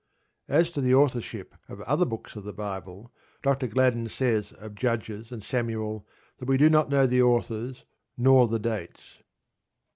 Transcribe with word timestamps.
As 0.47 0.71
to 0.71 0.81
the 0.81 0.95
authorship 0.95 1.53
of 1.69 1.79
other 1.81 2.05
books 2.05 2.35
of 2.35 2.43
the 2.43 2.53
Bible, 2.53 3.11
Dr. 3.43 3.67
Gladden 3.67 4.09
says 4.09 4.51
of 4.53 4.73
Judges 4.73 5.31
and 5.31 5.43
Samuel 5.43 6.07
that 6.39 6.49
we 6.49 6.57
do 6.57 6.71
not 6.71 6.89
know 6.89 7.05
the 7.05 7.21
authors 7.21 7.85
nor 8.17 8.47
the 8.47 8.57
dates. 8.57 9.19